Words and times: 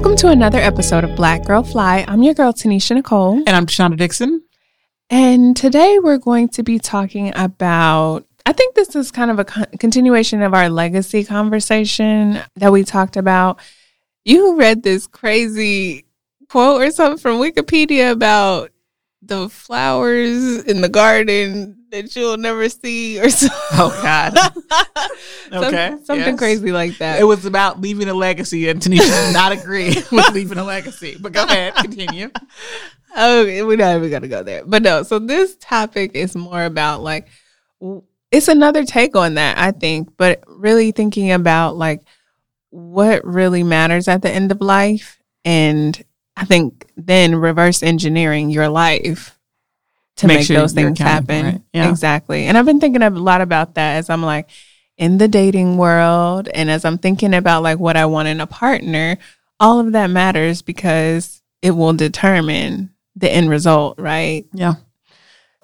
Welcome 0.00 0.16
to 0.16 0.28
another 0.28 0.58
episode 0.58 1.04
of 1.04 1.14
Black 1.14 1.44
Girl 1.44 1.62
Fly. 1.62 2.06
I'm 2.08 2.22
your 2.22 2.32
girl, 2.32 2.54
Tanisha 2.54 2.94
Nicole. 2.94 3.34
And 3.34 3.50
I'm 3.50 3.66
Shonda 3.66 3.98
Dixon. 3.98 4.42
And 5.10 5.54
today 5.54 5.98
we're 5.98 6.16
going 6.16 6.48
to 6.48 6.62
be 6.62 6.78
talking 6.78 7.34
about, 7.36 8.24
I 8.46 8.54
think 8.54 8.74
this 8.74 8.96
is 8.96 9.10
kind 9.10 9.30
of 9.30 9.38
a 9.38 9.44
con- 9.44 9.66
continuation 9.78 10.40
of 10.40 10.54
our 10.54 10.70
legacy 10.70 11.22
conversation 11.22 12.40
that 12.56 12.72
we 12.72 12.82
talked 12.82 13.18
about. 13.18 13.60
You 14.24 14.56
read 14.56 14.84
this 14.84 15.06
crazy 15.06 16.06
quote 16.48 16.80
or 16.80 16.90
something 16.90 17.18
from 17.18 17.36
Wikipedia 17.36 18.10
about 18.10 18.70
the 19.20 19.50
flowers 19.50 20.64
in 20.64 20.80
the 20.80 20.88
garden 20.88 21.79
that 21.90 22.14
you'll 22.14 22.36
never 22.36 22.68
see 22.68 23.20
or 23.20 23.30
something. 23.30 23.58
Oh 23.72 24.00
God. 24.02 24.36
okay. 25.66 25.90
Some, 25.90 26.04
something 26.04 26.26
yes. 26.26 26.38
crazy 26.38 26.72
like 26.72 26.98
that. 26.98 27.20
It 27.20 27.24
was 27.24 27.44
about 27.44 27.80
leaving 27.80 28.08
a 28.08 28.14
legacy, 28.14 28.68
and 28.68 28.80
Tanisha 28.80 29.26
did 29.26 29.32
not 29.32 29.52
agree 29.52 29.88
with 30.12 30.32
leaving 30.32 30.58
a 30.58 30.64
legacy. 30.64 31.16
But 31.20 31.32
go 31.32 31.44
ahead, 31.44 31.74
continue. 31.74 32.30
oh, 33.16 33.44
we're 33.44 33.76
not 33.76 33.96
even 33.96 34.10
gonna 34.10 34.28
go 34.28 34.42
there. 34.42 34.64
But 34.64 34.82
no, 34.82 35.02
so 35.02 35.18
this 35.18 35.56
topic 35.56 36.12
is 36.14 36.36
more 36.36 36.64
about 36.64 37.02
like 37.02 37.28
it's 38.30 38.48
another 38.48 38.84
take 38.84 39.16
on 39.16 39.34
that, 39.34 39.58
I 39.58 39.72
think, 39.72 40.16
but 40.16 40.44
really 40.46 40.92
thinking 40.92 41.32
about 41.32 41.76
like 41.76 42.02
what 42.70 43.24
really 43.24 43.64
matters 43.64 44.06
at 44.06 44.22
the 44.22 44.30
end 44.30 44.52
of 44.52 44.60
life. 44.60 45.18
And 45.44 46.00
I 46.36 46.44
think 46.44 46.86
then 46.96 47.34
reverse 47.34 47.82
engineering 47.82 48.50
your 48.50 48.68
life 48.68 49.36
to 50.20 50.26
Make 50.26 50.38
make, 50.38 50.46
sure 50.46 50.56
those 50.56 50.72
things 50.72 50.98
happen. 50.98 51.46
it. 51.46 51.62
Yeah. 51.72 51.88
Exactly. 51.90 52.44
And 52.44 52.56
I've 52.58 52.66
been 52.66 52.78
thinking 52.80 53.02
a 53.02 53.10
lot 53.10 53.40
about 53.40 53.74
that 53.74 53.96
as 53.96 54.10
I'm 54.10 54.22
like 54.22 54.50
in 54.98 55.16
the 55.16 55.28
dating 55.28 55.78
world 55.78 56.48
and 56.48 56.70
as 56.70 56.84
I'm 56.84 56.98
thinking 56.98 57.32
about 57.32 57.62
like 57.62 57.78
what 57.78 57.96
I 57.96 58.04
want 58.04 58.28
in 58.28 58.40
a 58.40 58.46
partner, 58.46 59.16
all 59.58 59.80
of 59.80 59.92
that 59.92 60.08
matters 60.08 60.60
because 60.60 61.42
it 61.62 61.70
will 61.70 61.94
determine 61.94 62.90
the 63.16 63.30
end 63.30 63.48
result, 63.48 63.98
right? 63.98 64.44
Yeah. 64.52 64.74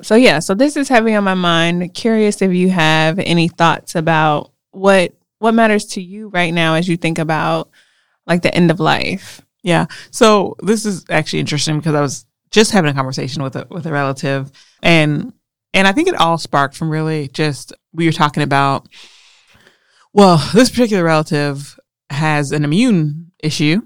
So 0.03 0.15
yeah, 0.15 0.39
so 0.39 0.55
this 0.55 0.77
is 0.77 0.89
heavy 0.89 1.15
on 1.15 1.25
my 1.25 1.35
mind. 1.35 1.93
Curious 1.95 2.41
if 2.41 2.53
you 2.53 2.71
have 2.71 3.19
any 3.19 3.49
thoughts 3.49 3.95
about 3.95 4.53
what 4.71 5.15
what 5.39 5.53
matters 5.53 5.85
to 5.85 6.03
you 6.03 6.29
right 6.29 6.53
now 6.53 6.75
as 6.75 6.89
you 6.89 6.97
think 6.97 7.19
about 7.19 7.69
like 8.27 8.41
the 8.43 8.55
end 8.55 8.71
of 8.71 8.81
life. 8.81 9.43
Yeah. 9.63 9.87
So 10.11 10.57
this 10.61 10.87
is 10.87 11.05
actually 11.11 11.41
interesting 11.41 11.79
because 11.79 11.95
I 11.95 12.01
was 12.01 12.25
just 12.57 12.73
having 12.73 12.91
a 12.91 12.95
conversation 12.95 13.43
with 13.43 13.55
a 13.55 13.67
with 13.71 13.87
a 13.87 13.93
relative 13.93 14.51
and 14.83 15.33
and 15.75 15.87
I 15.87 15.93
think 15.93 16.09
it 16.09 16.15
all 16.15 16.39
sparked 16.39 16.75
from 16.75 16.91
really 16.91 17.29
just 17.29 17.73
we 17.93 18.07
were 18.07 18.13
talking 18.13 18.43
about 18.43 18.89
well, 20.17 20.39
this 20.55 20.71
particular 20.71 21.05
relative 21.05 21.79
has 22.09 22.51
an 22.51 22.65
immune 22.65 23.33
issue. 23.43 23.83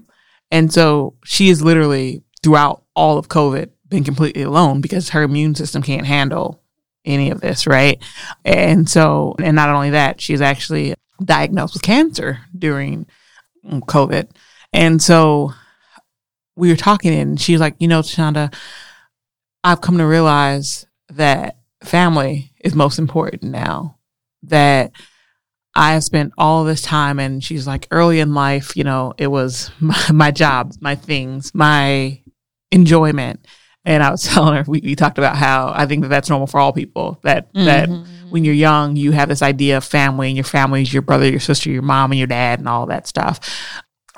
And 0.49 0.71
so 0.71 1.15
she 1.25 1.49
is 1.49 1.61
literally 1.61 2.23
throughout 2.41 2.85
all 2.95 3.17
of 3.17 3.27
COVID 3.27 3.69
been 3.89 4.05
completely 4.05 4.43
alone 4.43 4.79
because 4.79 5.09
her 5.09 5.23
immune 5.23 5.55
system 5.55 5.81
can't 5.81 6.05
handle 6.05 6.63
any 7.03 7.31
of 7.31 7.41
this, 7.41 7.67
right? 7.67 8.01
And 8.45 8.89
so, 8.89 9.35
and 9.39 9.57
not 9.57 9.67
only 9.67 9.89
that, 9.89 10.21
she's 10.21 10.39
actually 10.39 10.95
diagnosed 11.21 11.73
with 11.73 11.83
cancer 11.83 12.39
during 12.57 13.07
COVID. 13.65 14.29
And 14.71 15.01
so 15.01 15.53
we 16.61 16.69
were 16.69 16.77
talking 16.77 17.11
and 17.15 17.41
she's 17.41 17.59
like, 17.59 17.75
you 17.79 17.87
know, 17.87 18.01
Shonda, 18.01 18.53
I've 19.63 19.81
come 19.81 19.97
to 19.97 20.05
realize 20.05 20.85
that 21.09 21.57
family 21.83 22.51
is 22.63 22.75
most 22.75 22.99
important 22.99 23.41
now. 23.41 23.97
That 24.43 24.91
I 25.73 25.93
have 25.93 26.03
spent 26.03 26.33
all 26.37 26.63
this 26.63 26.83
time 26.83 27.17
and 27.17 27.43
she's 27.43 27.65
like 27.65 27.87
early 27.89 28.19
in 28.19 28.35
life, 28.35 28.77
you 28.77 28.83
know, 28.83 29.15
it 29.17 29.25
was 29.25 29.71
my, 29.79 29.99
my 30.13 30.29
job, 30.29 30.73
my 30.79 30.93
things, 30.93 31.51
my 31.55 32.21
enjoyment. 32.71 33.43
And 33.83 34.03
I 34.03 34.11
was 34.11 34.21
telling 34.27 34.53
her, 34.53 34.63
we, 34.67 34.81
we 34.81 34.95
talked 34.95 35.17
about 35.17 35.37
how 35.37 35.73
I 35.75 35.87
think 35.87 36.03
that 36.03 36.09
that's 36.09 36.29
normal 36.29 36.45
for 36.45 36.59
all 36.59 36.73
people 36.73 37.17
that, 37.23 37.51
mm-hmm. 37.55 37.65
that 37.65 37.89
when 38.29 38.45
you're 38.45 38.53
young, 38.53 38.95
you 38.95 39.13
have 39.13 39.29
this 39.29 39.41
idea 39.41 39.77
of 39.77 39.83
family 39.83 40.27
and 40.27 40.37
your 40.37 40.43
family 40.43 40.83
is 40.83 40.93
your 40.93 41.01
brother, 41.01 41.27
your 41.27 41.39
sister, 41.39 41.71
your 41.71 41.81
mom 41.81 42.11
and 42.11 42.19
your 42.19 42.27
dad 42.27 42.59
and 42.59 42.69
all 42.69 42.85
that 42.85 43.07
stuff. 43.07 43.39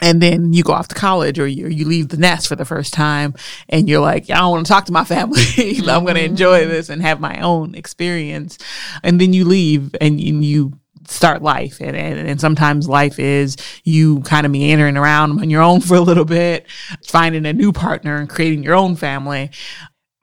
And 0.03 0.21
then 0.21 0.51
you 0.51 0.63
go 0.63 0.73
off 0.73 0.89
to 0.89 0.95
college 0.95 1.39
or 1.39 1.47
you, 1.47 1.67
you 1.67 1.85
leave 1.85 2.09
the 2.09 2.17
nest 2.17 2.49
for 2.49 2.57
the 2.57 2.65
first 2.65 2.93
time 2.93 3.35
and 3.69 3.87
you're 3.87 4.01
like, 4.01 4.29
I 4.29 4.39
don't 4.39 4.51
want 4.51 4.65
to 4.65 4.69
talk 4.69 4.83
to 4.87 4.91
my 4.91 5.05
family. 5.05 5.41
I'm 5.57 6.03
going 6.03 6.15
to 6.15 6.21
mm-hmm. 6.21 6.31
enjoy 6.31 6.67
this 6.67 6.89
and 6.89 7.01
have 7.01 7.21
my 7.21 7.39
own 7.39 7.73
experience. 7.73 8.57
And 9.01 9.21
then 9.21 9.31
you 9.31 9.45
leave 9.45 9.95
and 10.01 10.19
you, 10.19 10.41
you 10.41 10.73
start 11.07 11.41
life. 11.41 11.79
And, 11.79 11.95
and, 11.95 12.27
and 12.27 12.41
sometimes 12.41 12.89
life 12.89 13.17
is 13.17 13.55
you 13.85 14.19
kind 14.23 14.45
of 14.45 14.51
meandering 14.51 14.97
around 14.97 15.39
on 15.39 15.49
your 15.49 15.61
own 15.61 15.79
for 15.81 15.95
a 15.95 16.01
little 16.01 16.25
bit, 16.25 16.67
finding 17.07 17.45
a 17.45 17.53
new 17.53 17.71
partner 17.71 18.17
and 18.17 18.29
creating 18.29 18.61
your 18.61 18.75
own 18.75 18.97
family. 18.97 19.51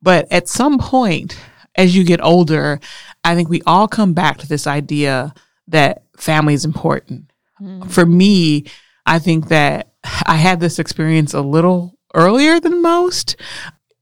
But 0.03 0.31
at 0.31 0.47
some 0.47 0.79
point, 0.79 1.39
as 1.75 1.97
you 1.97 2.05
get 2.05 2.23
older, 2.23 2.81
I 3.25 3.35
think 3.35 3.49
we 3.49 3.63
all 3.65 3.89
come 3.89 4.13
back 4.13 4.37
to 4.41 4.47
this 4.47 4.67
idea 4.67 5.33
that 5.69 6.03
family 6.19 6.53
is 6.53 6.67
important. 6.67 7.31
Mm-hmm. 7.63 7.89
For 7.89 8.05
me, 8.05 8.67
I 9.11 9.19
think 9.19 9.49
that 9.49 9.91
I 10.25 10.37
had 10.37 10.61
this 10.61 10.79
experience 10.79 11.35
a 11.35 11.41
little 11.41 11.99
earlier 12.15 12.61
than 12.61 12.81
most 12.81 13.35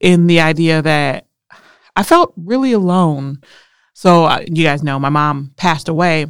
in 0.00 0.26
the 0.26 0.40
idea 0.40 0.82
that 0.82 1.26
I 1.96 2.02
felt 2.02 2.34
really 2.36 2.72
alone. 2.72 3.40
So, 3.94 4.26
uh, 4.26 4.44
you 4.46 4.64
guys 4.64 4.82
know 4.82 4.98
my 4.98 5.08
mom 5.08 5.54
passed 5.56 5.88
away. 5.88 6.26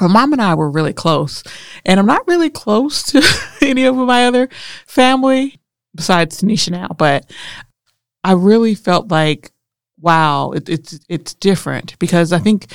My 0.00 0.06
mom 0.06 0.32
and 0.32 0.40
I 0.40 0.54
were 0.54 0.70
really 0.70 0.94
close, 0.94 1.42
and 1.84 2.00
I'm 2.00 2.06
not 2.06 2.26
really 2.26 2.48
close 2.48 3.02
to 3.12 3.22
any 3.60 3.84
of 3.84 3.94
my 3.94 4.26
other 4.26 4.48
family 4.86 5.60
besides 5.94 6.40
Tanisha 6.40 6.70
now, 6.70 6.88
but 6.96 7.30
I 8.24 8.32
really 8.32 8.74
felt 8.74 9.10
like, 9.10 9.52
wow, 10.00 10.52
it, 10.52 10.70
it's 10.70 10.98
it's 11.10 11.34
different 11.34 11.98
because 11.98 12.32
I 12.32 12.38
think 12.38 12.72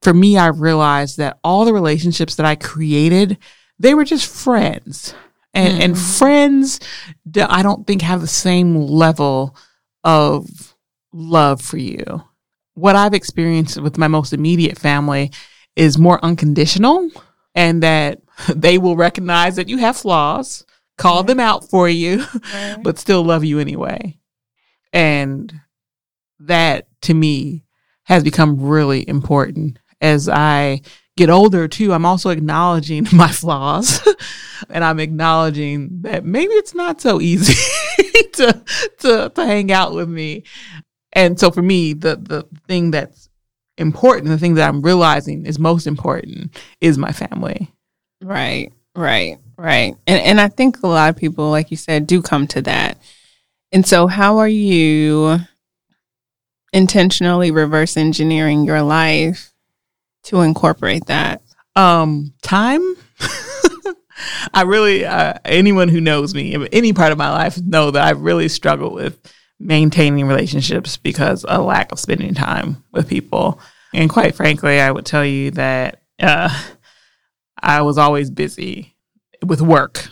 for 0.00 0.14
me, 0.14 0.38
I 0.38 0.46
realized 0.46 1.18
that 1.18 1.38
all 1.44 1.66
the 1.66 1.74
relationships 1.74 2.36
that 2.36 2.46
I 2.46 2.54
created, 2.54 3.36
they 3.78 3.94
were 3.94 4.04
just 4.04 4.30
friends, 4.30 5.14
and 5.54 5.82
and 5.82 5.94
mm-hmm. 5.94 6.18
friends, 6.18 6.80
I 7.36 7.62
don't 7.62 7.86
think 7.86 8.02
have 8.02 8.20
the 8.20 8.26
same 8.26 8.76
level 8.76 9.56
of 10.04 10.74
love 11.12 11.60
for 11.60 11.78
you. 11.78 12.22
What 12.74 12.96
I've 12.96 13.14
experienced 13.14 13.80
with 13.80 13.98
my 13.98 14.08
most 14.08 14.32
immediate 14.32 14.78
family 14.78 15.32
is 15.76 15.98
more 15.98 16.24
unconditional, 16.24 17.10
and 17.54 17.82
that 17.82 18.20
they 18.54 18.78
will 18.78 18.96
recognize 18.96 19.56
that 19.56 19.68
you 19.68 19.78
have 19.78 19.96
flaws, 19.96 20.64
call 20.96 21.22
them 21.22 21.40
out 21.40 21.68
for 21.68 21.88
you, 21.88 22.24
but 22.82 22.98
still 22.98 23.22
love 23.22 23.44
you 23.44 23.58
anyway. 23.58 24.18
And 24.92 25.52
that 26.40 26.88
to 27.02 27.14
me 27.14 27.64
has 28.04 28.24
become 28.24 28.60
really 28.60 29.06
important 29.08 29.78
as 30.00 30.28
I 30.28 30.82
get 31.18 31.30
older 31.30 31.68
too. 31.68 31.92
I'm 31.92 32.06
also 32.06 32.30
acknowledging 32.30 33.06
my 33.12 33.28
flaws 33.28 34.00
and 34.70 34.82
I'm 34.82 35.00
acknowledging 35.00 36.02
that 36.02 36.24
maybe 36.24 36.52
it's 36.54 36.74
not 36.74 37.00
so 37.00 37.20
easy 37.20 37.54
to, 38.34 38.62
to, 39.00 39.32
to 39.34 39.44
hang 39.44 39.70
out 39.70 39.94
with 39.94 40.08
me. 40.08 40.44
And 41.12 41.38
so 41.38 41.50
for 41.50 41.62
me, 41.62 41.92
the, 41.92 42.16
the 42.16 42.46
thing 42.66 42.92
that's 42.92 43.28
important, 43.76 44.28
the 44.28 44.38
thing 44.38 44.54
that 44.54 44.68
I'm 44.68 44.82
realizing 44.82 45.44
is 45.44 45.58
most 45.58 45.86
important 45.86 46.56
is 46.80 46.96
my 46.96 47.12
family. 47.12 47.72
Right, 48.22 48.72
right, 48.94 49.38
right. 49.56 49.94
And 50.06 50.22
and 50.22 50.40
I 50.40 50.48
think 50.48 50.82
a 50.82 50.88
lot 50.88 51.10
of 51.10 51.16
people, 51.16 51.50
like 51.50 51.70
you 51.70 51.76
said, 51.76 52.06
do 52.06 52.20
come 52.20 52.46
to 52.48 52.62
that. 52.62 52.98
And 53.70 53.86
so 53.86 54.06
how 54.06 54.38
are 54.38 54.48
you 54.48 55.38
intentionally 56.72 57.50
reverse 57.50 57.96
engineering 57.96 58.64
your 58.64 58.82
life 58.82 59.54
to 60.28 60.42
incorporate 60.42 61.06
that? 61.06 61.42
Um, 61.76 62.34
time. 62.42 62.82
I 64.54 64.62
really, 64.62 65.04
uh, 65.04 65.34
anyone 65.44 65.88
who 65.88 66.00
knows 66.00 66.34
me, 66.34 66.68
any 66.72 66.92
part 66.92 67.12
of 67.12 67.18
my 67.18 67.30
life, 67.30 67.58
know 67.60 67.90
that 67.90 68.06
I 68.06 68.10
really 68.10 68.48
struggle 68.48 68.92
with 68.92 69.18
maintaining 69.60 70.26
relationships 70.26 70.96
because 70.96 71.44
a 71.48 71.60
lack 71.60 71.92
of 71.92 71.98
spending 71.98 72.34
time 72.34 72.82
with 72.92 73.08
people. 73.08 73.60
And 73.94 74.10
quite 74.10 74.34
frankly, 74.34 74.80
I 74.80 74.90
would 74.90 75.06
tell 75.06 75.24
you 75.24 75.50
that 75.52 76.02
uh, 76.20 76.48
I 77.60 77.82
was 77.82 77.98
always 77.98 78.30
busy 78.30 78.96
with 79.44 79.60
work, 79.60 80.08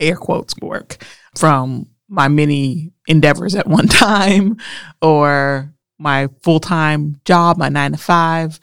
air 0.00 0.16
quotes 0.16 0.54
work, 0.60 1.04
from 1.36 1.86
my 2.08 2.28
many 2.28 2.92
endeavors 3.06 3.54
at 3.54 3.66
one 3.66 3.88
time 3.88 4.56
or 5.00 5.72
my 5.98 6.28
full 6.42 6.60
time 6.60 7.20
job, 7.24 7.56
my 7.56 7.68
nine 7.68 7.92
to 7.92 7.98
five, 7.98 8.60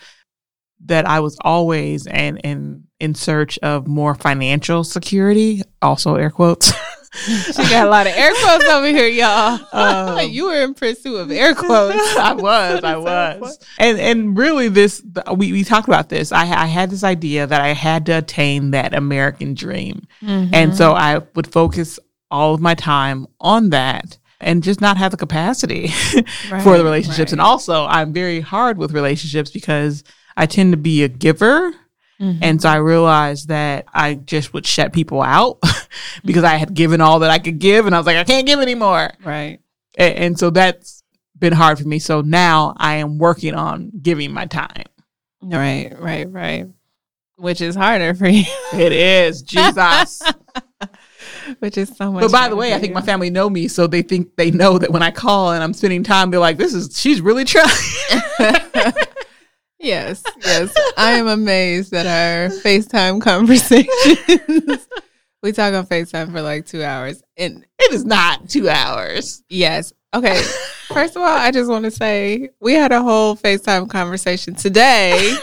that 0.85 1.05
I 1.07 1.19
was 1.19 1.37
always 1.41 2.07
and 2.07 2.39
in 2.43 2.83
in 2.99 3.15
search 3.15 3.57
of 3.59 3.87
more 3.87 4.13
financial 4.13 4.83
security, 4.83 5.61
also 5.81 6.15
air 6.15 6.29
quotes. 6.29 6.71
She 7.13 7.51
got 7.53 7.87
a 7.87 7.89
lot 7.89 8.07
of 8.07 8.13
air 8.15 8.31
quotes 8.41 8.63
over 8.69 8.87
here, 8.87 9.05
y'all. 9.07 9.59
Um, 9.73 10.29
you 10.29 10.45
were 10.45 10.63
in 10.63 10.73
pursuit 10.73 11.17
of 11.17 11.29
air 11.29 11.53
quotes. 11.53 11.97
I 12.17 12.31
was, 12.31 12.83
I 12.85 12.95
was, 12.95 13.59
and 13.77 13.99
and 13.99 14.37
really, 14.37 14.69
this 14.69 15.03
we 15.35 15.51
we 15.51 15.65
talked 15.65 15.89
about 15.89 16.07
this. 16.07 16.31
I 16.31 16.43
I 16.43 16.67
had 16.67 16.89
this 16.89 17.03
idea 17.03 17.45
that 17.47 17.59
I 17.59 17.73
had 17.73 18.05
to 18.05 18.13
attain 18.13 18.71
that 18.71 18.93
American 18.93 19.55
dream, 19.55 20.07
and 20.21 20.73
so 20.73 20.93
I 20.93 21.17
would 21.35 21.51
focus 21.51 21.99
all 22.31 22.53
of 22.53 22.61
my 22.61 22.75
time 22.75 23.27
on 23.41 23.71
that 23.71 24.17
and 24.39 24.63
just 24.63 24.79
not 24.79 24.95
have 24.95 25.11
the 25.11 25.17
capacity 25.17 25.91
Right, 26.49 26.63
for 26.63 26.77
the 26.77 26.83
relationships. 26.83 27.33
And 27.33 27.41
also, 27.41 27.85
I'm 27.87 28.13
very 28.13 28.39
hard 28.39 28.77
with 28.77 28.93
relationships 28.93 29.51
because 29.51 30.05
I 30.37 30.45
tend 30.45 30.73
to 30.73 30.77
be 30.77 31.03
a 31.03 31.07
giver. 31.07 31.73
Mhm. 32.21 32.37
And 32.41 32.61
so 32.61 32.69
I 32.69 32.75
realized 32.75 33.47
that 33.47 33.85
I 33.93 34.13
just 34.15 34.53
would 34.53 34.65
shut 34.65 34.93
people 34.93 35.21
out 35.23 35.59
because 36.25 36.43
I 36.43 36.55
had 36.57 36.73
given 36.73 37.01
all 37.01 37.19
that 37.19 37.31
I 37.31 37.39
could 37.39 37.57
give. 37.59 37.85
And 37.87 37.95
I 37.95 37.97
was 37.97 38.05
like, 38.05 38.17
I 38.17 38.23
can't 38.23 38.45
give 38.45 38.59
anymore. 38.59 39.11
right. 39.23 39.59
And, 39.97 40.15
and 40.15 40.39
so 40.39 40.49
that's 40.51 41.03
been 41.37 41.53
hard 41.53 41.79
for 41.79 41.87
me. 41.87 41.97
So 41.99 42.21
now 42.21 42.73
I 42.77 42.95
am 42.97 43.17
working 43.17 43.55
on 43.55 43.91
giving 44.01 44.31
my 44.31 44.45
time. 44.45 44.83
Right, 45.41 45.91
right, 45.99 46.31
right. 46.31 46.67
Which 47.37 47.59
is 47.61 47.75
harder 47.75 48.13
for 48.13 48.27
you. 48.27 48.43
It 48.73 48.91
is 48.91 49.41
Jesus. 49.53 50.21
Which 51.59 51.75
is 51.77 51.89
so 51.97 52.11
much. 52.11 52.21
but 52.21 52.31
by 52.31 52.47
the 52.49 52.55
way, 52.55 52.73
I 52.73 52.77
think 52.79 52.89
you. 52.89 52.93
my 52.93 53.01
family 53.01 53.31
know 53.31 53.49
me, 53.49 53.67
so 53.67 53.87
they 53.87 54.03
think 54.03 54.35
they 54.35 54.51
know 54.51 54.77
that 54.77 54.91
when 54.91 55.01
I 55.01 55.09
call 55.11 55.51
and 55.53 55.63
I'm 55.63 55.73
spending 55.73 56.03
time, 56.03 56.29
they're 56.29 56.39
like, 56.39 56.57
"This 56.57 56.73
is 56.73 56.97
she's 56.99 57.19
really 57.19 57.43
trying." 57.45 57.67
yes, 59.81 60.23
yes. 60.43 60.73
I 60.97 61.11
am 61.13 61.27
amazed 61.27 61.93
at 61.93 62.05
our 62.05 62.49
FaceTime 62.59 63.21
conversations. 63.21 64.87
we 65.43 65.51
talk 65.51 65.73
on 65.73 65.85
FaceTime 65.87 66.31
for 66.31 66.41
like 66.41 66.65
two 66.65 66.83
hours. 66.83 67.21
And 67.37 67.65
it 67.79 67.91
is 67.93 68.05
not 68.05 68.49
two 68.49 68.69
hours. 68.69 69.43
yes. 69.49 69.93
Okay. 70.13 70.41
First 70.87 71.15
of 71.15 71.21
all, 71.21 71.29
I 71.37 71.51
just 71.51 71.69
want 71.69 71.85
to 71.85 71.91
say 71.91 72.49
we 72.59 72.73
had 72.73 72.91
a 72.91 73.01
whole 73.01 73.35
FaceTime 73.37 73.89
conversation 73.89 74.55
today. 74.55 75.33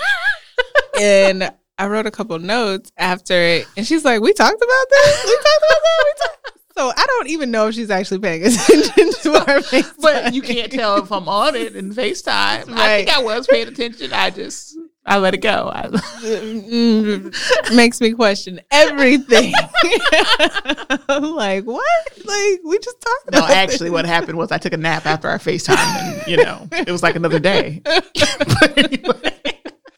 and 1.01 1.51
I 1.79 1.87
wrote 1.87 2.07
a 2.07 2.11
couple 2.11 2.39
notes 2.39 2.93
after 2.99 3.35
it. 3.35 3.67
And 3.77 3.87
she's 3.87 4.05
like, 4.05 4.21
We 4.21 4.33
talked 4.35 4.57
about 4.63 4.87
this? 4.91 5.25
We 5.25 5.35
talked 5.37 5.65
about 5.71 6.43
that? 6.45 6.53
We 6.79 6.85
talked. 6.85 6.99
So 6.99 7.03
I 7.03 7.07
don't 7.07 7.29
even 7.29 7.51
know 7.51 7.69
if 7.69 7.75
she's 7.75 7.91
actually 7.91 8.21
paying 8.21 8.43
attention 8.47 9.13
to 9.23 9.35
our 9.35 9.59
FaceTime. 9.61 9.95
But 10.01 10.35
you 10.35 10.43
can't 10.43 10.71
tell 10.73 11.03
if 11.03 11.11
I'm 11.13 11.29
on 11.29 11.55
it 11.55 11.75
in 11.77 11.93
FaceTime. 11.93 12.71
I 12.77 12.99
think 12.99 13.11
I 13.11 13.23
was 13.23 13.47
paying 13.47 13.69
attention. 13.69 14.13
I 14.13 14.31
just 14.31 14.77
I 15.05 15.19
let 15.19 15.35
it 15.35 15.39
go. 15.39 15.71
I, 15.73 15.89
Mm, 16.69 17.75
makes 17.75 18.01
me 18.01 18.13
question 18.13 18.61
everything. 18.71 19.55
I'm 21.09 21.35
like, 21.35 21.65
what? 21.65 21.85
Like, 22.25 22.61
we 22.65 22.79
just 22.79 23.01
talked 23.01 23.33
no, 23.33 23.39
about 23.39 23.51
actually, 23.51 23.91
what 23.91 24.05
happened 24.05 24.37
was 24.37 24.53
I 24.53 24.59
took 24.59 24.73
a 24.75 24.77
nap 24.77 25.07
after 25.07 25.29
our 25.29 25.39
FaceTime, 25.39 25.77
and 25.79 26.27
you 26.27 26.37
know, 26.37 26.69
it 26.73 26.91
was 26.91 27.03
like 27.03 27.17
another 27.17 27.39
day. 27.39 27.81
but 27.85 28.77
anyway. 28.77 29.39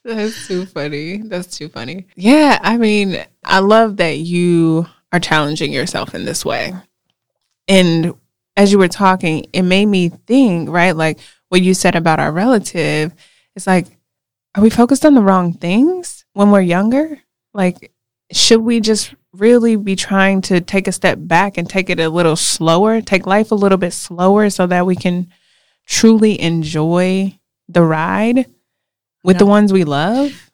That's 0.04 0.46
too 0.46 0.66
funny. 0.66 1.18
That's 1.18 1.58
too 1.58 1.68
funny. 1.68 2.06
Yeah, 2.16 2.58
I 2.62 2.76
mean, 2.78 3.22
I 3.44 3.58
love 3.58 3.96
that 3.98 4.18
you 4.18 4.86
are 5.12 5.20
challenging 5.20 5.72
yourself 5.72 6.14
in 6.14 6.24
this 6.24 6.44
way. 6.44 6.72
And 7.68 8.14
as 8.56 8.72
you 8.72 8.78
were 8.78 8.88
talking, 8.88 9.46
it 9.52 9.62
made 9.62 9.86
me 9.86 10.08
think, 10.08 10.68
right? 10.68 10.94
Like 10.94 11.18
what 11.48 11.62
you 11.62 11.74
said 11.74 11.96
about 11.96 12.20
our 12.20 12.32
relative, 12.32 13.14
it's 13.56 13.66
like, 13.66 13.86
are 14.54 14.62
we 14.62 14.70
focused 14.70 15.04
on 15.04 15.14
the 15.14 15.22
wrong 15.22 15.52
things 15.52 16.24
when 16.32 16.50
we're 16.50 16.60
younger? 16.60 17.20
Like, 17.54 17.92
should 18.32 18.60
we 18.60 18.80
just 18.80 19.14
really 19.32 19.76
be 19.76 19.94
trying 19.96 20.40
to 20.42 20.60
take 20.60 20.88
a 20.88 20.92
step 20.92 21.18
back 21.20 21.56
and 21.56 21.68
take 21.68 21.90
it 21.90 22.00
a 22.00 22.08
little 22.08 22.36
slower, 22.36 23.00
take 23.00 23.26
life 23.26 23.50
a 23.50 23.56
little 23.56 23.78
bit 23.78 23.92
slower 23.92 24.50
so 24.50 24.66
that 24.66 24.86
we 24.86 24.96
can 24.96 25.28
truly 25.86 26.40
enjoy 26.40 27.38
the 27.68 27.82
ride 27.82 28.46
with 29.22 29.38
the 29.38 29.46
ones 29.46 29.72
we 29.72 29.84
love? 29.84 30.50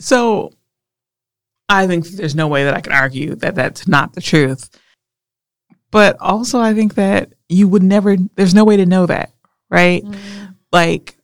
So 0.00 0.52
I 1.68 1.86
think 1.86 2.06
there's 2.08 2.34
no 2.34 2.48
way 2.48 2.64
that 2.64 2.74
I 2.74 2.80
can 2.80 2.92
argue 2.92 3.34
that 3.36 3.54
that's 3.54 3.86
not 3.86 4.14
the 4.14 4.20
truth. 4.20 4.70
But 5.90 6.16
also, 6.20 6.60
I 6.60 6.74
think 6.74 6.94
that 6.94 7.32
you 7.48 7.68
would 7.68 7.82
never, 7.82 8.16
there's 8.34 8.54
no 8.54 8.64
way 8.64 8.76
to 8.76 8.86
know 8.86 9.06
that, 9.06 9.32
right? 9.70 10.04
Like, 10.72 11.16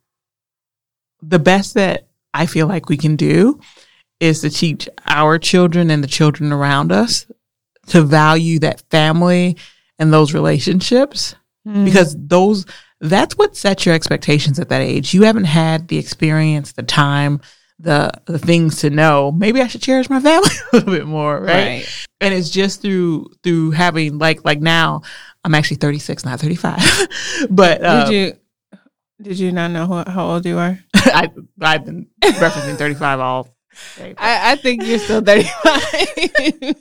the 1.22 1.38
best 1.38 1.74
that 1.74 2.08
I 2.32 2.46
feel 2.46 2.66
like 2.66 2.88
we 2.88 2.96
can 2.96 3.16
do 3.16 3.60
is 4.20 4.40
to 4.40 4.50
teach 4.50 4.88
our 5.06 5.38
children 5.38 5.90
and 5.90 6.02
the 6.02 6.08
children 6.08 6.52
around 6.52 6.92
us 6.92 7.26
to 7.88 8.02
value 8.02 8.58
that 8.60 8.82
family 8.90 9.56
and 9.98 10.12
those 10.12 10.34
relationships 10.34 11.34
Mm. 11.66 11.86
because 11.86 12.14
those 12.18 12.66
that's 13.00 13.38
what 13.38 13.56
sets 13.56 13.86
your 13.86 13.94
expectations 13.94 14.58
at 14.58 14.68
that 14.68 14.82
age. 14.82 15.14
You 15.14 15.22
haven't 15.22 15.44
had 15.44 15.88
the 15.88 15.96
experience, 15.96 16.72
the 16.72 16.82
time, 16.82 17.40
the 17.78 18.10
the 18.26 18.38
things 18.38 18.80
to 18.80 18.90
know. 18.90 19.32
Maybe 19.32 19.60
I 19.60 19.66
should 19.66 19.82
cherish 19.82 20.08
my 20.08 20.20
family 20.20 20.50
a 20.72 20.76
little 20.76 20.92
bit 20.92 21.06
more, 21.06 21.40
right? 21.40 21.66
right. 21.66 22.06
And 22.20 22.34
it's 22.34 22.50
just 22.50 22.82
through 22.82 23.30
through 23.42 23.72
having 23.72 24.18
like 24.18 24.44
like 24.44 24.60
now 24.60 25.02
I'm 25.44 25.54
actually 25.54 25.76
36, 25.76 26.24
not 26.24 26.40
35. 26.40 26.80
but 27.50 27.84
uh, 27.84 28.04
did 28.04 28.14
you 28.14 28.32
did 29.22 29.38
you 29.38 29.52
not 29.52 29.70
know 29.70 29.86
who, 29.86 30.10
how 30.10 30.26
old 30.26 30.44
you 30.46 30.58
are? 30.58 30.78
I 30.94 31.30
I've 31.60 31.84
been 31.84 32.08
referencing 32.22 32.76
35 32.76 33.20
all 33.20 33.48
day. 33.96 34.14
I, 34.18 34.52
I 34.52 34.56
think 34.56 34.84
you're 34.84 34.98
still 34.98 35.20
35. 35.20 36.74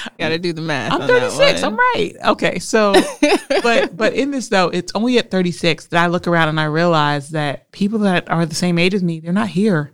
Got 0.18 0.30
to 0.30 0.38
do 0.38 0.52
the 0.52 0.60
math. 0.62 0.92
I'm 0.92 1.06
36. 1.06 1.62
I'm 1.62 1.76
right. 1.76 2.12
Okay, 2.26 2.58
so 2.58 2.94
but 3.62 3.96
but 3.96 4.12
in 4.14 4.30
this 4.30 4.48
though, 4.48 4.68
it's 4.68 4.92
only 4.94 5.18
at 5.18 5.30
36 5.30 5.86
that 5.88 6.02
I 6.02 6.06
look 6.08 6.26
around 6.26 6.48
and 6.48 6.60
I 6.60 6.64
realize 6.64 7.30
that 7.30 7.70
people 7.72 8.00
that 8.00 8.30
are 8.30 8.46
the 8.46 8.54
same 8.54 8.78
age 8.78 8.94
as 8.94 9.02
me, 9.02 9.20
they're 9.20 9.32
not 9.32 9.48
here, 9.48 9.92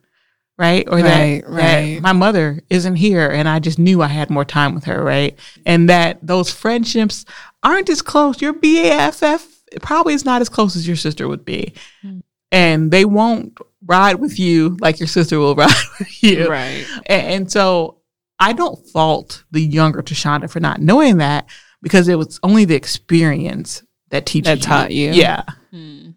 right? 0.59 0.87
Or 0.89 0.97
Right, 0.99 1.43
that, 1.43 1.49
right. 1.51 1.95
that 1.95 2.01
my 2.03 2.13
mother 2.13 2.61
isn't 2.71 2.97
here, 2.97 3.29
and 3.29 3.49
I 3.49 3.59
just 3.59 3.79
knew 3.79 4.03
I 4.03 4.09
had 4.09 4.31
more 4.31 4.45
time 4.45 4.75
with 4.75 4.85
her, 4.85 5.03
right? 5.03 5.39
And 5.67 5.89
that 5.89 6.19
those 6.27 6.51
friendships 6.51 7.25
aren't 7.63 7.89
as 7.91 8.03
close. 8.03 8.41
Your 8.43 8.55
BAFF 8.55 9.47
probably 9.81 10.15
is 10.15 10.25
not 10.25 10.41
as 10.43 10.49
close 10.49 10.77
as 10.77 10.87
your 10.87 10.97
sister 10.97 11.29
would 11.29 11.45
be, 11.45 11.73
Hmm. 12.03 12.21
and 12.51 12.91
they 12.91 13.05
won't 13.05 13.57
ride 13.87 14.17
with 14.17 14.39
you 14.39 14.77
like 14.81 15.01
your 15.01 15.09
sister 15.09 15.39
will 15.39 15.55
ride 15.57 15.71
with 15.99 16.23
you, 16.23 16.49
right. 16.49 16.85
and, 17.07 17.27
and 17.27 17.53
so 17.53 17.99
I 18.43 18.53
don't 18.53 18.79
fault 18.89 19.45
the 19.51 19.61
younger 19.63 20.03
Tashonda 20.03 20.51
for 20.51 20.61
not 20.61 20.81
knowing 20.81 21.19
that 21.19 21.47
because 21.81 22.09
it 22.09 22.17
was 22.19 22.39
only 22.43 22.65
the 22.65 22.75
experience 22.75 23.83
that 24.11 24.27
teaches 24.27 24.59
That 24.59 24.63
taught 24.63 24.91
you. 24.93 25.13
Yeah, 25.13 25.43
Hmm. 25.71 26.11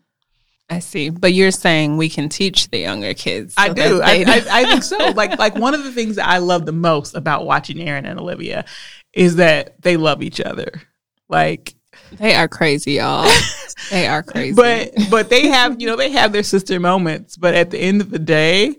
I 0.69 0.79
see. 0.79 1.09
But 1.11 1.33
you're 1.33 1.51
saying 1.51 1.95
we 1.97 2.09
can 2.09 2.27
teach 2.27 2.69
the 2.71 2.79
younger 2.79 3.13
kids. 3.13 3.53
I 3.55 3.69
do. 3.69 4.01
I, 4.01 4.23
I, 4.27 4.45
I 4.61 4.63
think 4.65 4.83
so. 4.91 4.97
Like 5.11 5.37
like 5.37 5.55
one 5.55 5.75
of 5.75 5.83
the 5.83 5.91
things 5.91 6.15
that 6.15 6.27
I 6.27 6.39
love 6.39 6.65
the 6.65 6.71
most 6.71 7.15
about 7.15 7.45
watching 7.45 7.79
Aaron 7.79 8.05
and 8.07 8.19
Olivia 8.19 8.65
is 9.13 9.35
that 9.35 9.79
they 9.81 9.95
love 9.95 10.23
each 10.23 10.41
other. 10.41 10.71
Like 11.29 11.75
they 12.13 12.33
are 12.33 12.47
crazy, 12.47 12.93
y'all. 12.93 13.29
they 13.91 14.07
are 14.07 14.23
crazy. 14.23 14.55
but 14.55 14.91
but 15.11 15.29
they 15.29 15.47
have 15.49 15.79
you 15.79 15.85
know 15.87 15.95
they 15.95 16.09
have 16.11 16.31
their 16.33 16.43
sister 16.43 16.79
moments. 16.79 17.37
But 17.37 17.53
at 17.53 17.69
the 17.69 17.77
end 17.77 18.01
of 18.01 18.09
the 18.09 18.19
day, 18.19 18.75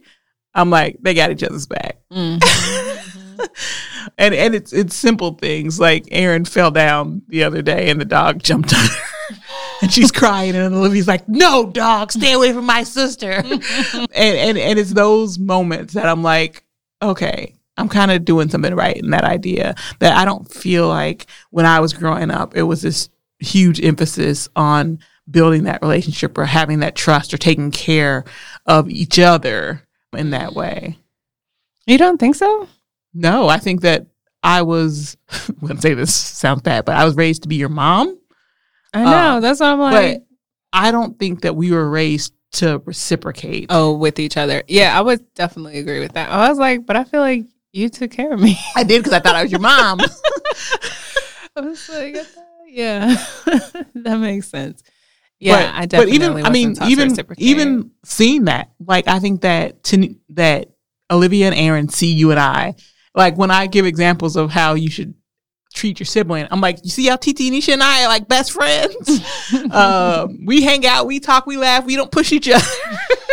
I'm 0.54 0.70
like 0.70 0.96
they 1.00 1.14
got 1.14 1.30
each 1.30 1.44
other's 1.44 1.66
back. 1.68 1.98
Mhm. 2.12 2.42
and 4.18 4.34
and 4.34 4.54
it's 4.54 4.72
it's 4.72 4.94
simple 4.94 5.34
things 5.34 5.80
like 5.80 6.06
Aaron 6.10 6.44
fell 6.44 6.70
down 6.70 7.22
the 7.28 7.44
other 7.44 7.62
day 7.62 7.90
and 7.90 8.00
the 8.00 8.04
dog 8.04 8.42
jumped 8.42 8.72
on 8.72 8.80
her. 8.80 8.96
And 9.82 9.92
she's 9.92 10.10
crying, 10.10 10.56
and 10.56 10.74
Olivia's 10.74 11.08
like, 11.08 11.28
"No, 11.28 11.66
dog, 11.66 12.10
stay 12.10 12.32
away 12.32 12.54
from 12.54 12.64
my 12.64 12.82
sister." 12.82 13.30
and 13.32 14.08
and 14.14 14.56
and 14.56 14.78
it's 14.78 14.94
those 14.94 15.38
moments 15.38 15.92
that 15.94 16.06
I'm 16.06 16.22
like, 16.22 16.64
okay, 17.02 17.54
I'm 17.76 17.88
kind 17.88 18.10
of 18.10 18.24
doing 18.24 18.48
something 18.48 18.74
right 18.74 18.96
in 18.96 19.10
that 19.10 19.24
idea. 19.24 19.74
That 19.98 20.16
I 20.16 20.24
don't 20.24 20.50
feel 20.50 20.88
like 20.88 21.26
when 21.50 21.66
I 21.66 21.80
was 21.80 21.92
growing 21.92 22.30
up, 22.30 22.56
it 22.56 22.62
was 22.62 22.80
this 22.82 23.10
huge 23.38 23.84
emphasis 23.84 24.48
on 24.56 24.98
building 25.30 25.64
that 25.64 25.82
relationship 25.82 26.38
or 26.38 26.44
having 26.44 26.80
that 26.80 26.94
trust 26.94 27.34
or 27.34 27.38
taking 27.38 27.70
care 27.70 28.24
of 28.64 28.88
each 28.88 29.18
other 29.18 29.82
in 30.12 30.30
that 30.30 30.54
way. 30.54 30.98
you 31.86 31.98
don't 31.98 32.18
think 32.18 32.36
so? 32.36 32.68
No, 33.16 33.48
I 33.48 33.58
think 33.58 33.80
that 33.80 34.06
I 34.42 34.62
was. 34.62 35.16
I'm 35.48 35.66
gonna 35.66 35.80
say 35.80 35.94
this 35.94 36.14
sounds 36.14 36.62
bad, 36.62 36.84
but 36.84 36.96
I 36.96 37.04
was 37.04 37.16
raised 37.16 37.42
to 37.42 37.48
be 37.48 37.56
your 37.56 37.70
mom. 37.70 38.18
I 38.92 39.04
know. 39.04 39.10
Uh, 39.10 39.40
that's 39.40 39.60
what 39.60 39.70
I'm 39.70 39.80
like. 39.80 40.18
but 40.18 40.26
I 40.72 40.90
don't 40.90 41.18
think 41.18 41.42
that 41.42 41.56
we 41.56 41.72
were 41.72 41.88
raised 41.88 42.34
to 42.52 42.82
reciprocate. 42.84 43.66
oh, 43.70 43.94
with 43.96 44.18
each 44.18 44.36
other. 44.36 44.62
Yeah, 44.68 44.96
I 44.96 45.02
would 45.02 45.34
definitely 45.34 45.78
agree 45.78 46.00
with 46.00 46.12
that. 46.12 46.30
I 46.30 46.48
was 46.48 46.58
like, 46.58 46.86
but 46.86 46.96
I 46.96 47.04
feel 47.04 47.20
like 47.20 47.46
you 47.72 47.88
took 47.88 48.10
care 48.10 48.32
of 48.32 48.40
me. 48.40 48.58
I 48.76 48.84
did 48.84 49.02
because 49.02 49.12
I 49.12 49.20
thought 49.20 49.34
I 49.34 49.42
was 49.42 49.50
your 49.50 49.60
mom. 49.60 50.00
I 51.56 51.60
was 51.60 51.88
like, 51.88 52.16
yeah, 52.68 53.14
that 53.94 54.18
makes 54.18 54.48
sense. 54.48 54.82
Yeah, 55.38 55.72
I 55.74 55.86
definitely. 55.86 56.18
but 56.18 56.24
even 56.24 56.46
I 56.46 56.50
mean 56.50 56.76
even 56.86 57.16
even 57.38 57.90
seeing 58.04 58.44
that, 58.44 58.70
like 58.78 59.06
I 59.08 59.18
think 59.18 59.42
that 59.42 59.82
to, 59.84 60.14
that 60.30 60.70
Olivia 61.10 61.46
and 61.46 61.54
Aaron 61.54 61.88
see 61.88 62.12
you 62.12 62.30
and 62.30 62.40
I, 62.40 62.74
like 63.16 63.36
when 63.36 63.50
I 63.50 63.66
give 63.66 63.86
examples 63.86 64.36
of 64.36 64.50
how 64.50 64.74
you 64.74 64.90
should 64.90 65.14
treat 65.74 65.98
your 65.98 66.06
sibling, 66.06 66.46
I'm 66.50 66.60
like, 66.60 66.84
you 66.84 66.90
see 66.90 67.06
how 67.06 67.16
Titi, 67.16 67.50
Nisha, 67.50 67.72
and 67.72 67.82
I 67.82 68.04
are 68.04 68.08
like 68.08 68.28
best 68.28 68.52
friends. 68.52 69.20
um, 69.72 70.44
we 70.44 70.62
hang 70.62 70.86
out, 70.86 71.06
we 71.06 71.18
talk, 71.18 71.46
we 71.46 71.56
laugh, 71.56 71.84
we 71.84 71.96
don't 71.96 72.12
push 72.12 72.32
each 72.32 72.48
other. 72.48 72.64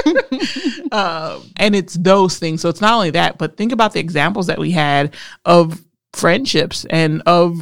um, 0.92 1.44
and 1.58 1.76
it's 1.76 1.96
those 1.96 2.40
things. 2.40 2.62
So 2.62 2.70
it's 2.70 2.82
not 2.82 2.94
only 2.94 3.12
that, 3.12 3.38
but 3.38 3.58
think 3.58 3.72
about 3.72 3.94
the 3.94 4.00
examples 4.00 4.48
that 4.48 4.58
we 4.58 4.72
had 4.72 5.16
of 5.46 5.84
friendships 6.14 6.86
and 6.90 7.22
of 7.26 7.60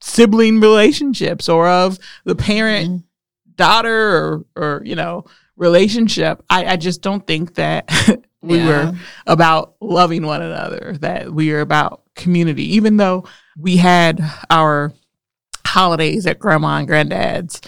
sibling 0.00 0.60
relationships 0.60 1.48
or 1.48 1.66
of 1.66 1.98
the 2.24 2.34
parent 2.34 2.90
mm-hmm. 2.90 3.52
daughter 3.56 4.16
or 4.16 4.44
or 4.54 4.82
you 4.84 4.94
know 4.94 5.24
relationship. 5.56 6.42
I, 6.50 6.66
I 6.66 6.76
just 6.76 7.00
don't 7.00 7.26
think 7.26 7.54
that 7.54 7.88
we 8.44 8.58
yeah. 8.58 8.66
were 8.66 8.98
about 9.26 9.74
loving 9.80 10.26
one 10.26 10.42
another, 10.42 10.96
that 11.00 11.32
we 11.32 11.52
are 11.52 11.60
about 11.60 12.02
community, 12.14 12.74
even 12.74 12.96
though 12.96 13.24
we 13.58 13.76
had 13.76 14.20
our 14.50 14.92
holidays 15.66 16.26
at 16.26 16.38
grandma 16.38 16.78
and 16.78 16.86
granddad's. 16.86 17.60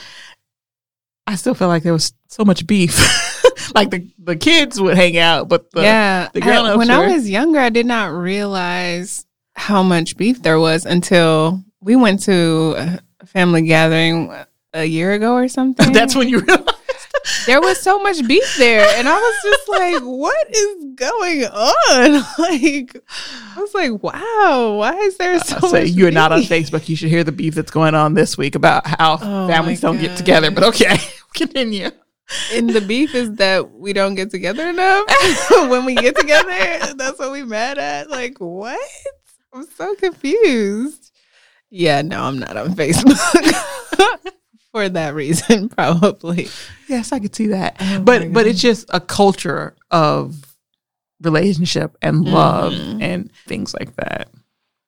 I 1.26 1.34
still 1.34 1.54
feel 1.54 1.68
like 1.68 1.82
there 1.82 1.92
was 1.92 2.12
so 2.28 2.44
much 2.44 2.66
beef. 2.66 2.96
like 3.74 3.90
the, 3.90 4.08
the 4.18 4.36
kids 4.36 4.80
would 4.80 4.96
hang 4.96 5.18
out, 5.18 5.48
but 5.48 5.70
the, 5.72 5.82
yeah, 5.82 6.28
the 6.32 6.42
I, 6.42 6.76
when 6.76 6.88
were, 6.88 6.94
I 6.94 7.12
was 7.14 7.28
younger, 7.28 7.58
I 7.58 7.70
did 7.70 7.86
not 7.86 8.12
realize 8.12 9.26
how 9.54 9.82
much 9.82 10.16
beef 10.16 10.42
there 10.42 10.58
was 10.58 10.86
until 10.86 11.64
we 11.80 11.96
went 11.96 12.22
to 12.24 12.74
a 13.20 13.26
family 13.26 13.62
gathering 13.62 14.32
a 14.72 14.84
year 14.84 15.12
ago 15.12 15.34
or 15.34 15.48
something. 15.58 15.92
That's 15.92 16.14
when 16.14 16.28
you 16.28 16.40
realized 16.40 16.75
there 17.46 17.60
was 17.60 17.80
so 17.80 17.98
much 18.00 18.26
beef 18.26 18.56
there, 18.58 18.86
and 18.96 19.08
I 19.08 19.16
was 19.16 19.34
just 19.42 19.68
like, 19.68 20.02
"What 20.02 20.50
is 20.50 20.84
going 20.94 21.44
on?" 21.44 22.24
Like, 22.38 23.02
I 23.56 23.60
was 23.60 23.74
like, 23.74 24.02
"Wow, 24.02 24.76
why 24.78 24.94
is 24.94 25.16
there 25.16 25.38
so?" 25.40 25.58
Say 25.68 25.86
you're 25.86 26.10
beef? 26.10 26.14
not 26.14 26.32
on 26.32 26.42
Facebook. 26.42 26.88
You 26.88 26.96
should 26.96 27.08
hear 27.08 27.24
the 27.24 27.32
beef 27.32 27.54
that's 27.54 27.70
going 27.70 27.94
on 27.94 28.14
this 28.14 28.36
week 28.36 28.54
about 28.54 28.86
how 28.86 29.18
oh 29.20 29.48
families 29.48 29.80
don't 29.80 29.98
get 29.98 30.16
together. 30.16 30.50
But 30.50 30.64
okay, 30.64 30.98
continue. 31.34 31.90
And 32.52 32.70
the 32.70 32.80
beef 32.80 33.14
is 33.14 33.36
that 33.36 33.70
we 33.72 33.92
don't 33.92 34.16
get 34.16 34.30
together 34.30 34.68
enough. 34.68 35.06
when 35.70 35.84
we 35.84 35.94
get 35.94 36.16
together, 36.16 36.94
that's 36.94 37.18
what 37.18 37.30
we 37.30 37.44
mad 37.44 37.78
at. 37.78 38.10
Like, 38.10 38.38
what? 38.38 38.80
I'm 39.52 39.66
so 39.76 39.94
confused. 39.94 41.12
Yeah, 41.70 42.02
no, 42.02 42.22
I'm 42.22 42.38
not 42.38 42.56
on 42.56 42.74
Facebook 42.74 44.32
for 44.76 44.90
that 44.90 45.14
reason, 45.14 45.68
probably. 45.76 46.48
Yes, 46.86 47.10
I 47.10 47.18
could 47.18 47.34
see 47.34 47.46
that. 47.46 47.76
Oh 47.80 48.00
but 48.00 48.30
but 48.30 48.46
it's 48.46 48.60
just 48.60 48.84
a 48.92 49.00
culture 49.00 49.74
of 49.90 50.36
relationship 51.22 51.96
and 52.02 52.26
love 52.26 52.74
mm-hmm. 52.74 53.00
and 53.00 53.32
things 53.46 53.72
like 53.72 53.96
that. 53.96 54.28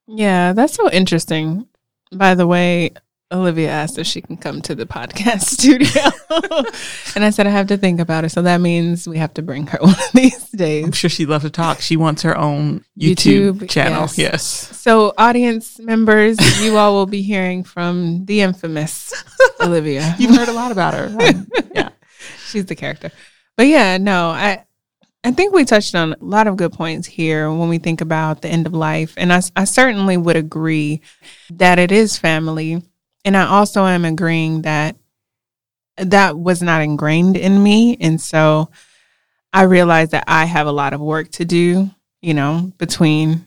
Yeah, 0.06 0.52
that's 0.52 0.74
so 0.74 0.90
interesting. 0.90 1.66
By 2.12 2.34
the 2.34 2.46
way, 2.46 2.90
Olivia 3.30 3.68
asked 3.68 3.98
if 3.98 4.06
she 4.06 4.22
can 4.22 4.38
come 4.38 4.62
to 4.62 4.74
the 4.74 4.86
podcast 4.86 5.42
studio. 5.44 6.02
and 7.14 7.24
I 7.24 7.30
said, 7.30 7.46
I 7.46 7.50
have 7.50 7.66
to 7.66 7.76
think 7.76 8.00
about 8.00 8.24
it. 8.24 8.30
So 8.30 8.42
that 8.42 8.60
means 8.60 9.06
we 9.06 9.18
have 9.18 9.34
to 9.34 9.42
bring 9.42 9.66
her 9.66 9.78
one 9.82 9.90
of 9.90 10.12
these 10.14 10.48
days. 10.50 10.84
I'm 10.84 10.92
sure 10.92 11.10
she'd 11.10 11.28
love 11.28 11.42
to 11.42 11.50
talk. 11.50 11.80
She 11.80 11.96
wants 11.96 12.22
her 12.22 12.36
own 12.36 12.84
YouTube, 12.98 13.58
YouTube 13.58 13.68
channel. 13.70 14.02
Yes. 14.02 14.18
yes. 14.18 14.44
So, 14.78 15.12
audience 15.18 15.78
members, 15.78 16.38
you 16.62 16.76
all 16.78 16.94
will 16.94 17.06
be 17.06 17.22
hearing 17.22 17.64
from 17.64 18.24
the 18.24 18.40
infamous 18.40 19.12
Olivia. 19.60 20.14
You've 20.18 20.34
heard 20.34 20.48
a 20.48 20.52
lot 20.52 20.72
about 20.72 20.94
her. 20.94 21.14
Um, 21.20 21.48
yeah. 21.74 21.90
She's 22.46 22.64
the 22.66 22.76
character. 22.76 23.10
But 23.56 23.66
yeah, 23.66 23.98
no, 23.98 24.30
I. 24.30 24.64
I 25.24 25.32
think 25.32 25.52
we 25.52 25.64
touched 25.64 25.96
on 25.96 26.12
a 26.12 26.16
lot 26.20 26.46
of 26.46 26.56
good 26.56 26.72
points 26.72 27.06
here 27.06 27.50
when 27.52 27.68
we 27.68 27.78
think 27.78 28.00
about 28.00 28.40
the 28.40 28.48
end 28.48 28.68
of 28.68 28.72
life. 28.72 29.14
And 29.16 29.32
I, 29.32 29.42
I 29.56 29.64
certainly 29.64 30.16
would 30.16 30.36
agree 30.36 31.02
that 31.50 31.80
it 31.80 31.90
is 31.90 32.16
family 32.16 32.84
and 33.28 33.36
I 33.36 33.46
also 33.46 33.84
am 33.84 34.06
agreeing 34.06 34.62
that 34.62 34.96
that 35.98 36.38
was 36.38 36.62
not 36.62 36.80
ingrained 36.80 37.36
in 37.36 37.62
me. 37.62 37.94
And 38.00 38.18
so 38.18 38.70
I 39.52 39.64
realized 39.64 40.12
that 40.12 40.24
I 40.26 40.46
have 40.46 40.66
a 40.66 40.72
lot 40.72 40.94
of 40.94 41.00
work 41.02 41.30
to 41.32 41.44
do, 41.44 41.90
you 42.22 42.32
know, 42.32 42.72
between 42.78 43.46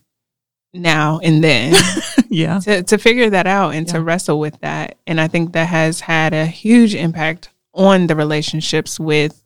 now 0.72 1.20
and 1.24 1.44
then. 1.44 1.74
yeah. 2.30 2.60
To, 2.60 2.84
to 2.84 3.00
figure 3.00 3.32
that 3.32 3.48
out 3.48 3.74
and 3.74 3.88
yeah. 3.88 3.94
to 3.94 4.02
wrestle 4.04 4.40
with 4.40 4.60
that. 4.60 5.00
And 5.08 5.20
I 5.20 5.28
think 5.28 5.54
that 5.54 5.68
has 5.70 6.00
had 6.00 6.36
a 6.36 6.46
huge 6.46 6.94
impact 6.94 7.50
on 7.74 8.06
the 8.06 8.16
relationships 8.16 9.00
with, 9.00 9.44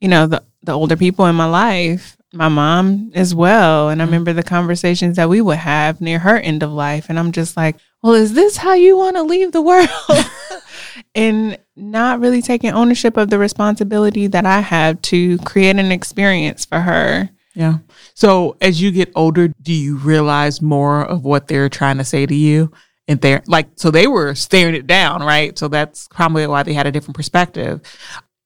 you 0.00 0.06
know, 0.06 0.28
the, 0.28 0.44
the 0.62 0.70
older 0.70 0.96
people 0.96 1.26
in 1.26 1.34
my 1.34 1.46
life, 1.46 2.16
my 2.32 2.48
mom 2.48 3.10
as 3.16 3.34
well. 3.34 3.88
And 3.88 4.00
I 4.00 4.04
mm-hmm. 4.04 4.12
remember 4.12 4.32
the 4.32 4.44
conversations 4.44 5.16
that 5.16 5.28
we 5.28 5.40
would 5.40 5.58
have 5.58 6.00
near 6.00 6.20
her 6.20 6.38
end 6.38 6.62
of 6.62 6.70
life. 6.70 7.06
And 7.08 7.18
I'm 7.18 7.32
just 7.32 7.56
like, 7.56 7.78
well, 8.02 8.14
is 8.14 8.34
this 8.34 8.56
how 8.56 8.74
you 8.74 8.96
want 8.96 9.16
to 9.16 9.22
leave 9.22 9.52
the 9.52 9.62
world? 9.62 9.88
and 11.14 11.58
not 11.76 12.20
really 12.20 12.42
taking 12.42 12.70
ownership 12.70 13.16
of 13.16 13.30
the 13.30 13.38
responsibility 13.38 14.26
that 14.26 14.44
I 14.44 14.60
have 14.60 15.00
to 15.02 15.38
create 15.38 15.76
an 15.76 15.92
experience 15.92 16.64
for 16.64 16.80
her. 16.80 17.30
Yeah. 17.54 17.78
So 18.14 18.56
as 18.60 18.80
you 18.80 18.90
get 18.90 19.12
older, 19.14 19.48
do 19.60 19.72
you 19.72 19.96
realize 19.96 20.62
more 20.62 21.04
of 21.04 21.24
what 21.24 21.48
they're 21.48 21.68
trying 21.68 21.98
to 21.98 22.04
say 22.04 22.26
to 22.26 22.34
you? 22.34 22.72
And 23.08 23.20
they're 23.20 23.42
like, 23.46 23.68
so 23.76 23.90
they 23.90 24.06
were 24.06 24.34
staring 24.34 24.74
it 24.74 24.86
down, 24.86 25.22
right? 25.22 25.58
So 25.58 25.68
that's 25.68 26.08
probably 26.08 26.46
why 26.46 26.62
they 26.62 26.72
had 26.72 26.86
a 26.86 26.92
different 26.92 27.16
perspective. 27.16 27.80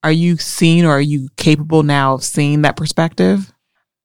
Are 0.03 0.13
you 0.13 0.37
seeing 0.37 0.85
or 0.85 0.91
are 0.91 1.01
you 1.01 1.29
capable 1.37 1.83
now 1.83 2.15
of 2.15 2.25
seeing 2.25 2.63
that 2.63 2.77
perspective? 2.77 3.53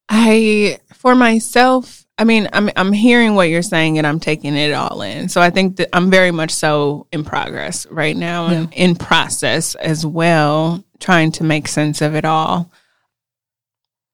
I, 0.10 0.80
for 0.94 1.16
myself, 1.16 2.01
I 2.22 2.24
mean, 2.24 2.48
I'm 2.54 2.70
I'm 2.76 2.94
hearing 2.94 3.34
what 3.34 3.50
you're 3.50 3.64
saying 3.64 3.98
and 3.98 4.06
I'm 4.06 4.20
taking 4.20 4.56
it 4.56 4.74
all 4.74 5.02
in. 5.02 5.28
So 5.28 5.42
I 5.42 5.50
think 5.50 5.78
that 5.78 5.90
I'm 5.92 6.12
very 6.12 6.30
much 6.30 6.52
so 6.52 7.08
in 7.12 7.24
progress 7.24 7.88
right 7.88 8.16
now 8.16 8.48
yeah. 8.48 8.54
and 8.54 8.74
in 8.76 8.96
process 8.96 9.74
as 9.74 10.06
well, 10.06 10.84
trying 11.00 11.32
to 11.32 11.44
make 11.44 11.68
sense 11.68 12.00
of 12.00 12.14
it 12.14 12.24
all. 12.24 12.72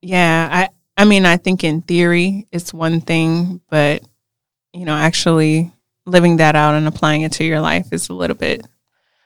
Yeah, 0.02 0.48
I 0.50 0.70
I 0.96 1.04
mean, 1.04 1.26
I 1.26 1.36
think 1.36 1.66
in 1.66 1.82
theory 1.82 2.48
it's 2.50 2.74
one 2.74 3.02
thing, 3.02 3.60
but 3.70 4.04
you 4.72 4.86
know, 4.86 4.96
actually 4.96 5.74
living 6.06 6.38
that 6.38 6.56
out 6.56 6.76
and 6.76 6.88
applying 6.88 7.24
it 7.24 7.34
to 7.34 7.44
your 7.44 7.60
life 7.60 7.92
is 7.92 8.08
a 8.08 8.14
little 8.14 8.38
bit 8.38 8.66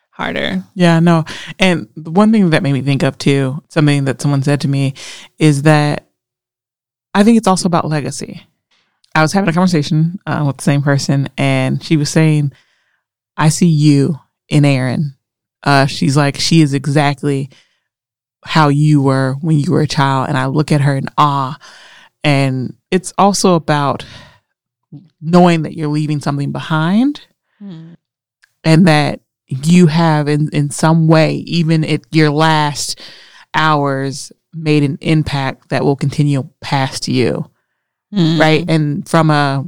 harder. 0.09 0.63
Yeah, 0.73 0.99
no. 1.01 1.25
And 1.59 1.87
the 1.95 2.09
one 2.09 2.31
thing 2.31 2.49
that 2.49 2.63
made 2.63 2.73
me 2.73 2.81
think 2.81 3.03
of 3.03 3.19
too, 3.19 3.61
something 3.69 4.05
that 4.05 4.21
someone 4.21 4.41
said 4.41 4.61
to 4.61 4.67
me 4.67 4.95
is 5.37 5.61
that 5.63 6.07
I 7.13 7.23
think 7.23 7.37
it's 7.37 7.47
also 7.47 7.67
about 7.67 7.87
legacy 7.87 8.47
I 9.13 9.21
was 9.21 9.33
having 9.33 9.49
a 9.49 9.53
conversation 9.53 10.19
uh, 10.25 10.43
with 10.47 10.57
the 10.57 10.63
same 10.63 10.81
person, 10.81 11.29
and 11.37 11.83
she 11.83 11.97
was 11.97 12.09
saying, 12.09 12.53
"I 13.37 13.49
see 13.49 13.67
you 13.67 14.19
in 14.47 14.65
Aaron." 14.65 15.15
Uh, 15.63 15.85
she's 15.85 16.17
like, 16.17 16.37
she 16.37 16.61
is 16.61 16.73
exactly 16.73 17.49
how 18.43 18.69
you 18.69 19.01
were 19.01 19.35
when 19.41 19.59
you 19.59 19.71
were 19.71 19.81
a 19.81 19.87
child, 19.87 20.27
and 20.29 20.37
I 20.37 20.47
look 20.47 20.71
at 20.71 20.81
her 20.81 20.95
in 20.95 21.07
awe. 21.17 21.57
And 22.23 22.75
it's 22.89 23.13
also 23.17 23.55
about 23.55 24.05
knowing 25.21 25.63
that 25.63 25.75
you're 25.75 25.87
leaving 25.87 26.19
something 26.19 26.51
behind, 26.51 27.21
hmm. 27.59 27.93
and 28.63 28.87
that 28.87 29.21
you 29.47 29.87
have, 29.87 30.27
in 30.27 30.49
in 30.49 30.69
some 30.69 31.07
way, 31.07 31.35
even 31.35 31.83
at 31.83 32.01
your 32.11 32.31
last 32.31 32.99
hours, 33.53 34.31
made 34.53 34.83
an 34.83 34.97
impact 35.01 35.69
that 35.69 35.83
will 35.83 35.95
continue 35.95 36.49
past 36.61 37.07
you 37.07 37.50
mm-hmm. 38.13 38.39
right? 38.39 38.65
And 38.67 39.07
from 39.07 39.29
a 39.29 39.65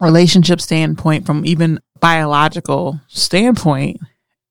relationship 0.00 0.60
standpoint, 0.60 1.26
from 1.26 1.44
even 1.46 1.80
biological 2.00 3.00
standpoint, 3.08 4.00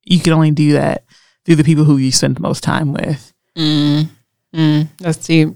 you 0.03 0.19
can 0.19 0.33
only 0.33 0.51
do 0.51 0.73
that 0.73 1.03
through 1.45 1.55
the 1.55 1.63
people 1.63 1.83
who 1.83 1.97
you 1.97 2.11
spend 2.11 2.35
the 2.35 2.41
most 2.41 2.63
time 2.63 2.93
with. 2.93 3.33
Mm. 3.57 4.07
Mm. 4.53 4.87
That's 4.97 5.17
deep. 5.17 5.49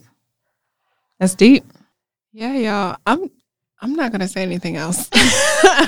That's 1.19 1.35
deep. 1.35 1.65
Yeah, 2.33 2.53
y'all. 2.53 2.97
I'm 3.05 3.31
I'm 3.81 3.93
not 3.93 4.11
gonna 4.11 4.27
say 4.27 4.41
anything 4.41 4.77
else. 4.77 5.09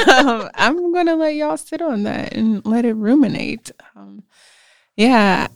um, 0.07 0.49
I'm 0.55 0.93
gonna 0.93 1.15
let 1.15 1.35
y'all 1.35 1.57
sit 1.57 1.81
on 1.81 2.03
that 2.03 2.33
and 2.33 2.65
let 2.65 2.85
it 2.85 2.93
ruminate. 2.93 3.71
Um, 3.95 4.23
yeah, 4.95 5.47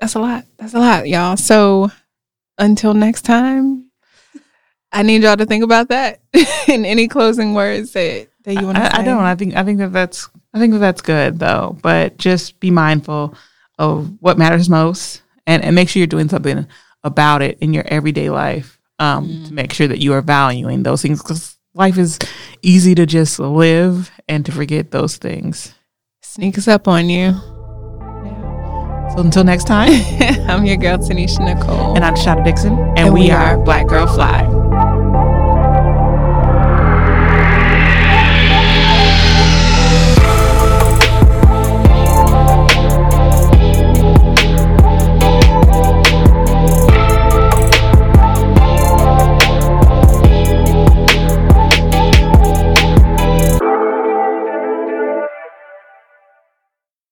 that's 0.00 0.14
a 0.14 0.20
lot. 0.20 0.44
That's 0.58 0.74
a 0.74 0.78
lot, 0.78 1.08
y'all. 1.08 1.36
So 1.36 1.90
until 2.58 2.94
next 2.94 3.22
time, 3.22 3.83
I 4.94 5.02
need 5.02 5.22
y'all 5.22 5.36
to 5.36 5.44
think 5.44 5.64
about 5.64 5.88
that. 5.88 6.20
In 6.68 6.86
any 6.86 7.08
closing 7.08 7.52
words 7.52 7.92
that, 7.92 8.28
that 8.44 8.54
you 8.54 8.64
want 8.64 8.78
to 8.78 8.84
say? 8.84 8.90
I 8.92 9.02
don't. 9.02 9.18
I 9.18 9.34
think 9.34 9.56
I 9.56 9.64
think 9.64 9.78
that 9.80 9.92
that's 9.92 10.30
I 10.54 10.60
think 10.60 10.72
that 10.72 10.78
that's 10.78 11.02
good 11.02 11.38
though. 11.40 11.76
But 11.82 12.16
just 12.16 12.60
be 12.60 12.70
mindful 12.70 13.34
of 13.78 14.10
what 14.20 14.38
matters 14.38 14.70
most, 14.70 15.22
and 15.46 15.62
and 15.64 15.74
make 15.74 15.88
sure 15.88 15.98
you're 16.00 16.06
doing 16.06 16.28
something 16.28 16.66
about 17.02 17.42
it 17.42 17.58
in 17.60 17.74
your 17.74 17.84
everyday 17.86 18.30
life 18.30 18.78
um, 18.98 19.28
mm. 19.28 19.48
to 19.48 19.52
make 19.52 19.72
sure 19.72 19.88
that 19.88 19.98
you 19.98 20.12
are 20.12 20.22
valuing 20.22 20.84
those 20.84 21.02
things 21.02 21.20
because 21.20 21.58
life 21.74 21.98
is 21.98 22.18
easy 22.62 22.94
to 22.94 23.04
just 23.04 23.38
live 23.38 24.10
and 24.28 24.46
to 24.46 24.52
forget 24.52 24.92
those 24.92 25.16
things. 25.16 25.74
Sneaks 26.22 26.68
up 26.68 26.88
on 26.88 27.10
you. 27.10 27.32
So 29.12 29.20
until 29.20 29.44
next 29.44 29.64
time, 29.64 29.90
I'm 30.48 30.64
your 30.64 30.76
girl 30.76 30.98
Tanisha 30.98 31.44
Nicole, 31.44 31.94
and 31.94 32.04
I'm 32.04 32.14
Shonda 32.14 32.44
Dixon, 32.44 32.72
and, 32.78 32.98
and 32.98 33.14
we, 33.14 33.24
we, 33.24 33.30
are 33.30 33.58
Black 33.58 33.86
Girl 33.86 34.06
Fly. 34.06 34.53